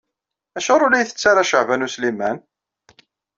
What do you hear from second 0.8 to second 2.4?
ur la isett ara Caɛban U Sliman?